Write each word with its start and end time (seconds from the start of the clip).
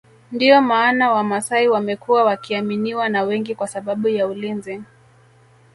Ndio 0.31 0.61
maana 0.61 1.11
wamasai 1.11 1.69
wamekuwa 1.69 2.23
wakiaminiwa 2.23 3.09
na 3.09 3.23
wengi 3.23 3.55
kwa 3.55 3.67
sababu 3.67 4.07
ya 4.07 4.27
ulinzi 4.27 4.81